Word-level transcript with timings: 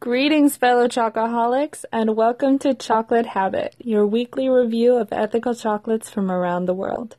Greetings, 0.00 0.56
fellow 0.56 0.86
chocoholics, 0.86 1.84
and 1.92 2.14
welcome 2.14 2.56
to 2.60 2.72
Chocolate 2.72 3.26
Habit, 3.26 3.74
your 3.80 4.06
weekly 4.06 4.48
review 4.48 4.94
of 4.94 5.08
ethical 5.10 5.56
chocolates 5.56 6.08
from 6.08 6.30
around 6.30 6.66
the 6.66 6.72
world. 6.72 7.16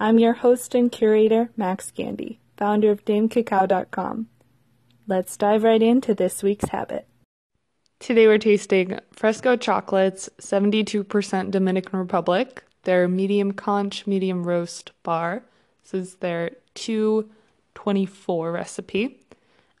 I'm 0.00 0.18
your 0.18 0.32
host 0.32 0.74
and 0.74 0.90
curator, 0.90 1.50
Max 1.54 1.90
Gandy, 1.90 2.40
founder 2.56 2.90
of 2.90 3.04
DameCacao.com. 3.04 4.28
Let's 5.06 5.36
dive 5.36 5.64
right 5.64 5.82
into 5.82 6.14
this 6.14 6.42
week's 6.42 6.70
habit. 6.70 7.06
Today 7.98 8.26
we're 8.26 8.38
tasting 8.38 9.00
Fresco 9.12 9.54
Chocolates, 9.54 10.30
72% 10.40 11.50
Dominican 11.50 11.98
Republic, 11.98 12.64
their 12.84 13.06
medium 13.06 13.52
conche, 13.52 14.06
medium 14.06 14.44
roast 14.44 14.92
bar. 15.02 15.42
This 15.82 15.92
is 15.92 16.14
their 16.16 16.52
224 16.72 18.50
recipe. 18.50 19.20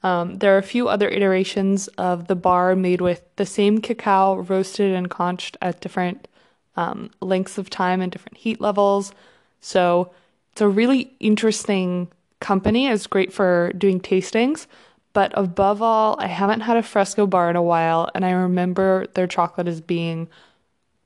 Um, 0.04 0.36
there 0.36 0.54
are 0.54 0.58
a 0.58 0.62
few 0.62 0.86
other 0.86 1.08
iterations 1.08 1.88
of 1.96 2.26
the 2.26 2.36
bar 2.36 2.76
made 2.76 3.00
with 3.00 3.22
the 3.36 3.46
same 3.46 3.80
cacao 3.80 4.36
roasted 4.36 4.92
and 4.92 5.08
conched 5.08 5.56
at 5.62 5.80
different 5.80 6.28
um, 6.76 7.10
lengths 7.22 7.56
of 7.56 7.70
time 7.70 8.02
and 8.02 8.12
different 8.12 8.36
heat 8.36 8.60
levels. 8.60 9.14
So 9.62 10.12
it's 10.52 10.60
a 10.60 10.68
really 10.68 11.10
interesting 11.20 12.08
company. 12.38 12.86
It's 12.86 13.06
great 13.06 13.32
for 13.32 13.72
doing 13.78 13.98
tastings. 13.98 14.66
But 15.14 15.32
above 15.36 15.80
all, 15.80 16.16
I 16.18 16.26
haven't 16.26 16.60
had 16.60 16.76
a 16.76 16.82
fresco 16.82 17.26
bar 17.26 17.48
in 17.48 17.56
a 17.56 17.62
while, 17.62 18.10
and 18.14 18.26
I 18.26 18.32
remember 18.32 19.06
their 19.14 19.26
chocolate 19.26 19.68
as 19.68 19.80
being 19.80 20.28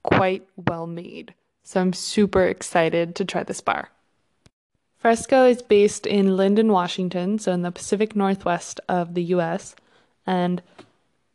quite 0.03 0.45
well 0.57 0.89
made. 0.89 1.35
So 1.63 1.81
I'm 1.81 1.93
super 1.93 2.45
excited 2.47 3.15
to 3.17 3.25
try 3.25 3.45
this 3.45 3.61
bar. 3.61 3.91
Fresco 4.99 5.45
is 5.45 5.63
based 5.63 6.07
in 6.07 6.37
Lynden, 6.37 6.73
Washington, 6.73 7.39
so 7.39 7.53
in 7.53 7.63
the 7.63 7.71
Pacific 7.71 8.17
Northwest 8.17 8.81
of 8.89 9.15
the 9.15 9.23
US. 9.25 9.77
And 10.27 10.61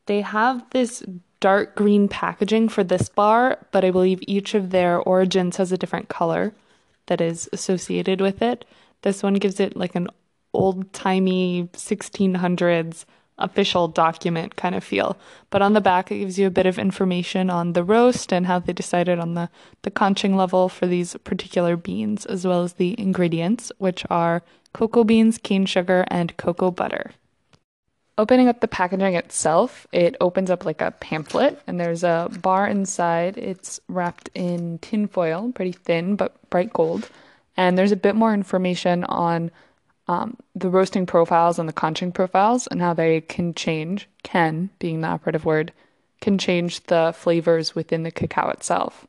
they 0.06 0.22
have 0.22 0.70
this 0.72 1.04
dark 1.40 1.76
green 1.76 2.08
packaging 2.08 2.70
for 2.70 2.84
this 2.84 3.10
bar, 3.10 3.58
but 3.72 3.84
I 3.84 3.92
believe 3.92 4.20
each 4.28 4.54
of 4.54 4.70
their 4.70 5.00
origins 5.00 5.58
has 5.58 5.72
a 5.72 5.78
different 5.78 6.10
color 6.10 6.54
that 7.08 7.22
is 7.22 7.50
associated 7.54 8.22
with 8.22 8.42
it. 8.42 8.66
This 9.02 9.24
one 9.24 9.36
gives 9.36 9.60
it 9.60 9.76
like 9.76 9.96
an 9.96 10.08
old 10.54 10.92
timey 10.94 11.70
1600s 11.74 13.06
official 13.38 13.88
document 13.88 14.56
kind 14.56 14.76
of 14.76 14.84
feel. 14.84 15.18
But 15.50 15.62
on 15.62 15.74
the 15.74 15.82
back, 15.82 16.12
it 16.12 16.20
gives 16.20 16.38
you 16.38 16.48
a 16.48 16.52
bit 16.52 16.66
of 16.66 16.78
information 16.78 17.50
on 17.50 17.74
the 17.74 17.84
roast 17.84 18.32
and 18.32 18.46
how 18.46 18.60
they 18.60 18.74
decided 18.74 19.20
on 19.20 19.34
the, 19.34 19.50
the 19.82 19.92
conching 19.92 20.36
level 20.36 20.70
for 20.70 20.88
these 20.88 21.16
particular 21.24 21.76
beans, 21.76 22.26
as 22.26 22.46
well 22.46 22.64
as 22.64 22.74
the 22.74 23.00
ingredients, 23.00 23.72
which 23.78 24.06
are 24.10 24.44
cocoa 24.74 25.04
beans, 25.04 25.38
cane 25.38 25.66
sugar, 25.66 26.06
and 26.08 26.36
cocoa 26.38 26.72
butter. 26.72 27.12
Opening 28.16 28.48
up 28.48 28.60
the 28.60 28.68
packaging 28.68 29.16
itself, 29.16 29.88
it 29.92 30.16
opens 30.22 30.52
up 30.52 30.66
like 30.66 30.82
a 30.82 30.92
pamphlet, 30.92 31.60
and 31.66 31.80
there's 31.80 32.04
a 32.04 32.30
bar 32.44 32.68
inside. 32.68 33.38
It's 33.38 33.80
wrapped 33.88 34.30
in 34.36 34.78
tinfoil, 34.80 35.52
pretty 35.52 35.72
thin 35.72 36.16
but 36.16 36.38
bright 36.52 36.72
gold. 36.72 37.10
And 37.58 37.76
there's 37.76 37.92
a 37.92 37.96
bit 37.96 38.16
more 38.16 38.34
information 38.34 39.04
on 39.06 39.50
um, 40.08 40.38
the 40.56 40.70
roasting 40.70 41.06
profiles 41.06 41.60
and 41.60 41.68
the 41.68 41.74
conching 41.74 42.12
profiles 42.12 42.68
and 42.68 42.82
how 42.82 42.94
they 42.94 43.22
can 43.22 43.54
change, 43.54 44.10
can 44.24 44.70
being 44.80 45.02
the 45.02 45.08
operative 45.08 45.46
word, 45.46 45.72
can 46.22 46.38
change 46.38 46.84
the 46.84 47.14
flavors 47.16 47.76
within 47.76 48.04
the 48.04 48.12
cacao 48.12 48.50
itself. 48.50 49.08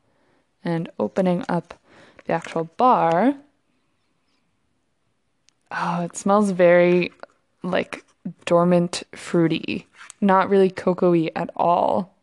And 0.64 0.90
opening 0.98 1.44
up 1.48 1.74
the 2.26 2.32
actual 2.32 2.64
bar, 2.64 3.34
oh, 5.70 6.02
it 6.02 6.16
smells 6.16 6.50
very 6.50 7.12
like 7.62 8.04
dormant 8.44 9.02
fruity, 9.12 9.86
not 10.20 10.48
really 10.48 10.70
cocoa 10.70 11.14
at 11.36 11.50
all, 11.56 12.14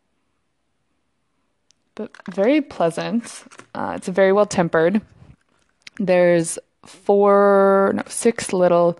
but 1.95 2.11
very 2.30 2.61
pleasant. 2.61 3.44
Uh, 3.75 3.94
it's 3.95 4.08
very 4.08 4.31
well 4.31 4.45
tempered. 4.45 5.02
There's 5.97 6.57
four, 6.86 7.92
no, 7.96 8.03
six 8.08 8.53
little 8.53 9.00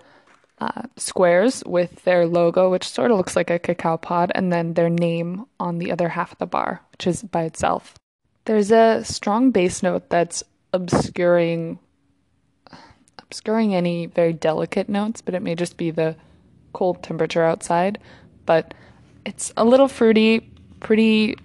uh, 0.60 0.84
squares 0.96 1.64
with 1.66 2.04
their 2.04 2.26
logo, 2.28 2.70
which 2.70 2.88
sort 2.88 3.12
of 3.12 3.18
looks 3.18 3.36
like 3.36 3.50
a 3.50 3.60
cacao 3.60 3.98
pod, 3.98 4.32
and 4.36 4.52
then 4.52 4.74
their 4.74 4.90
name 4.90 5.46
on 5.60 5.80
the 5.80 5.92
other 5.92 6.10
half 6.10 6.32
of 6.32 6.38
the 6.38 6.46
bar, 6.46 6.82
which 6.92 7.08
is 7.08 7.24
by 7.24 7.44
itself. 7.44 7.96
There's 8.46 8.72
a 8.72 9.04
strong 9.04 9.52
base 9.52 9.82
note 9.84 10.10
that's 10.10 10.44
obscuring 10.74 11.80
obscuring 13.18 13.74
any 13.74 14.08
very 14.08 14.34
delicate 14.34 14.90
notes, 14.90 15.22
but 15.22 15.34
it 15.34 15.42
may 15.42 15.56
just 15.56 15.78
be 15.78 15.90
the 15.90 16.16
cold 16.74 17.02
temperature 17.02 17.44
outside. 17.44 17.98
But 18.46 18.74
it's 19.26 19.54
a 19.56 19.64
little 19.64 19.88
fruity, 19.88 20.52
pretty 20.80 21.38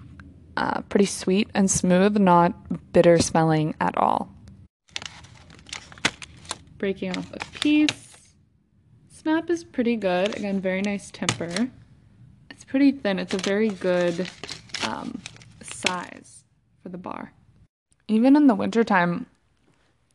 uh, 0.56 0.80
pretty 0.82 1.06
sweet 1.06 1.48
and 1.54 1.70
smooth, 1.70 2.18
not 2.18 2.92
bitter 2.92 3.18
smelling 3.18 3.74
at 3.80 3.96
all 3.96 4.35
breaking 6.78 7.16
off 7.16 7.32
a 7.32 7.38
piece. 7.58 8.32
Snap 9.08 9.50
is 9.50 9.64
pretty 9.64 9.96
good. 9.96 10.36
Again, 10.36 10.60
very 10.60 10.82
nice 10.82 11.10
temper. 11.10 11.70
It's 12.50 12.64
pretty 12.64 12.92
thin. 12.92 13.18
It's 13.18 13.34
a 13.34 13.38
very 13.38 13.70
good 13.70 14.28
um, 14.86 15.20
size 15.62 16.44
for 16.82 16.88
the 16.88 16.98
bar. 16.98 17.32
Even 18.08 18.36
in 18.36 18.46
the 18.46 18.54
wintertime, 18.54 19.26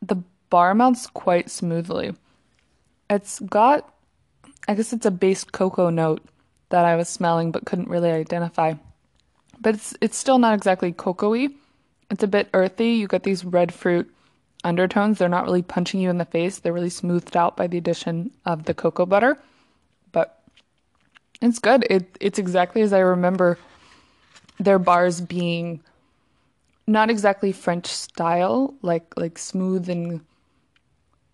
the 0.01 0.17
bar 0.49 0.73
melts 0.73 1.07
quite 1.07 1.49
smoothly. 1.49 2.13
It's 3.09 3.39
got, 3.41 3.93
I 4.67 4.75
guess 4.75 4.93
it's 4.93 5.05
a 5.05 5.11
base 5.11 5.43
cocoa 5.43 5.89
note 5.89 6.21
that 6.69 6.85
I 6.85 6.95
was 6.95 7.09
smelling 7.09 7.51
but 7.51 7.65
couldn't 7.65 7.89
really 7.89 8.11
identify. 8.11 8.75
But 9.59 9.75
it's 9.75 9.93
it's 10.01 10.17
still 10.17 10.39
not 10.39 10.55
exactly 10.55 10.91
cocoa-y. 10.91 11.49
It's 12.09 12.23
a 12.23 12.27
bit 12.27 12.49
earthy. 12.53 12.91
You 12.91 13.07
get 13.07 13.23
these 13.23 13.45
red 13.45 13.73
fruit 13.73 14.11
undertones. 14.63 15.17
They're 15.17 15.29
not 15.29 15.45
really 15.45 15.61
punching 15.61 15.99
you 15.99 16.09
in 16.09 16.17
the 16.17 16.25
face. 16.25 16.59
They're 16.59 16.73
really 16.73 16.89
smoothed 16.89 17.35
out 17.35 17.57
by 17.57 17.67
the 17.67 17.77
addition 17.77 18.31
of 18.45 18.65
the 18.65 18.73
cocoa 18.73 19.05
butter. 19.05 19.37
But 20.11 20.41
it's 21.41 21.59
good. 21.59 21.85
It 21.89 22.17
it's 22.19 22.39
exactly 22.39 22.81
as 22.81 22.93
I 22.93 22.99
remember 22.99 23.57
their 24.59 24.79
bars 24.79 25.21
being 25.21 25.81
not 26.87 27.09
exactly 27.09 27.51
French 27.51 27.87
style, 27.87 28.73
like 28.81 29.13
like 29.17 29.37
smooth 29.37 29.89
and 29.89 30.21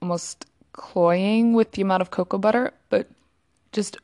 almost 0.02 0.46
cloying 0.74 1.54
with 1.54 1.72
the 1.72 1.82
amount 1.82 2.02
of 2.02 2.12
cocoa 2.12 2.38
butter, 2.38 2.74
but 2.90 3.08
just 3.72 3.98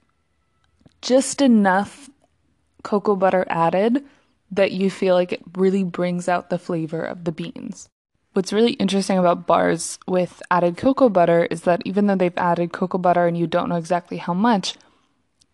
just 1.01 1.41
enough 1.41 2.09
cocoa 2.83 3.15
butter 3.15 3.45
added 3.49 4.03
that 4.51 4.71
you 4.71 4.89
feel 4.89 5.15
like 5.15 5.31
it 5.31 5.41
really 5.55 5.83
brings 5.83 6.27
out 6.27 6.49
the 6.49 6.59
flavor 6.59 7.01
of 7.01 7.23
the 7.23 7.31
beans. 7.31 7.89
What's 8.33 8.51
really 8.51 8.73
interesting 8.73 9.19
about 9.19 9.45
bars 9.45 9.99
with 10.07 10.41
added 10.49 10.75
cocoa 10.75 11.09
butter 11.09 11.45
is 11.51 11.61
that 11.61 11.83
even 11.85 12.07
though 12.07 12.15
they've 12.15 12.37
added 12.37 12.73
cocoa 12.73 12.97
butter 12.97 13.27
and 13.27 13.37
you 13.37 13.45
don't 13.45 13.69
know 13.69 13.75
exactly 13.75 14.17
how 14.17 14.33
much, 14.33 14.75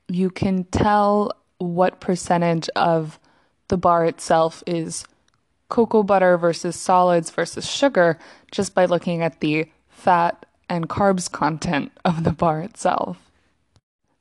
you 0.07 0.29
can 0.29 0.63
tell 0.65 1.33
what 1.57 1.99
percentage 1.99 2.69
of 2.77 3.19
the 3.67 3.77
bar 3.77 4.05
itself 4.05 4.63
is 4.65 5.05
cocoa 5.67 6.03
butter 6.03 6.37
versus 6.37 6.77
solids 6.77 7.29
versus 7.29 7.69
sugar 7.69 8.17
just 8.49 8.73
by 8.73 8.85
looking 8.85 9.21
at 9.21 9.41
the 9.41 9.69
fat 9.89 10.45
and 10.69 10.87
carbs 10.87 11.29
content 11.29 11.91
of 12.05 12.23
the 12.23 12.31
bar 12.31 12.61
itself. 12.61 13.29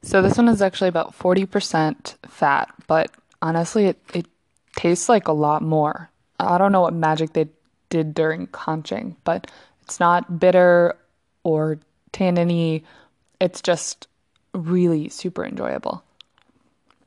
So 0.02 0.20
this 0.20 0.36
one 0.36 0.48
is 0.48 0.62
actually 0.62 0.88
about 0.88 1.16
40% 1.16 2.16
fat, 2.26 2.74
but 2.88 3.12
honestly, 3.40 3.86
it, 3.86 4.02
it 4.12 4.26
tastes 4.74 5.08
like 5.08 5.28
a 5.28 5.32
lot 5.32 5.62
more. 5.62 6.10
I 6.40 6.58
don't 6.58 6.72
know 6.72 6.82
what 6.82 6.94
magic 6.94 7.32
they 7.32 7.48
did 7.88 8.14
during 8.14 8.46
conching, 8.48 9.16
but 9.24 9.50
it's 9.82 10.00
not 10.00 10.38
bitter 10.38 10.96
or 11.44 11.78
tanniny. 12.12 12.82
It's 13.40 13.62
just 13.62 14.08
really 14.54 15.08
super 15.08 15.44
enjoyable. 15.44 16.02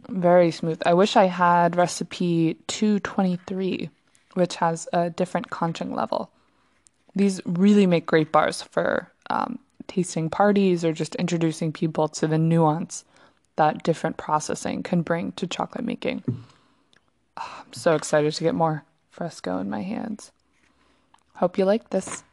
Very 0.10 0.52
smooth. 0.52 0.82
I 0.86 0.94
wish 0.94 1.16
I 1.16 1.26
had 1.26 1.76
recipe 1.76 2.56
223, 2.68 3.90
which 4.34 4.56
has 4.56 4.88
a 4.94 5.10
different 5.10 5.50
conching 5.50 5.94
level. 5.94 6.32
These 7.16 7.42
really 7.46 7.86
make 7.86 8.06
great 8.06 8.32
bars 8.32 8.62
for 8.62 9.12
um, 9.30 9.60
tasting 9.88 10.30
parties 10.30 10.84
or 10.84 10.94
just 10.94 11.16
introducing 11.16 11.72
people 11.72 12.08
to 12.08 12.28
the 12.28 12.38
nuance 12.38 13.04
that 13.58 13.84
different 13.84 14.18
processing 14.18 14.82
can 14.82 15.02
bring 15.02 15.34
to 15.34 15.46
chocolate 15.46 15.86
making. 15.86 16.24
Oh, 17.38 17.64
I'm 17.66 17.74
so 17.74 17.96
excited 17.96 18.34
to 18.34 18.44
get 18.44 18.56
more 18.56 18.84
fresco 19.10 19.60
in 19.60 19.70
my 19.70 19.82
hands. 19.82 20.32
Hope 21.42 21.58
you 21.58 21.66
liked 21.66 21.90
this. 21.90 22.24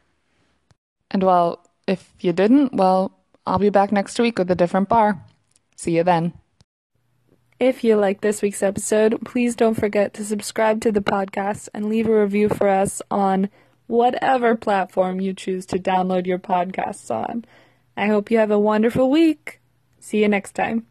And 1.09 1.23
well, 1.23 1.65
if 1.87 2.13
you 2.19 2.31
didn't, 2.31 2.75
well, 2.75 3.11
I'll 3.47 3.57
be 3.57 3.71
back 3.71 3.91
next 3.91 4.19
week 4.19 4.37
with 4.37 4.51
a 4.51 4.55
different 4.55 4.87
bar. 4.87 5.25
See 5.75 5.97
you 5.97 6.03
then. 6.03 6.33
If 7.59 7.83
you 7.83 7.95
liked 7.95 8.21
this 8.21 8.43
week's 8.43 8.61
episode, 8.61 9.25
please 9.25 9.55
don't 9.55 9.73
forget 9.73 10.13
to 10.13 10.23
subscribe 10.23 10.79
to 10.81 10.91
the 10.91 11.01
podcast 11.01 11.69
and 11.73 11.89
leave 11.89 12.07
a 12.07 12.21
review 12.21 12.49
for 12.49 12.69
us 12.69 13.01
on 13.09 13.49
whatever 13.87 14.55
platform 14.55 15.19
you 15.19 15.33
choose 15.33 15.65
to 15.65 15.79
download 15.79 16.27
your 16.27 16.37
podcasts 16.37 17.09
on. 17.09 17.45
I 17.97 18.05
hope 18.05 18.29
you 18.29 18.37
have 18.37 18.51
a 18.51 18.59
wonderful 18.59 19.09
week. 19.09 19.59
See 19.99 20.21
you 20.21 20.27
next 20.27 20.53
time. 20.53 20.85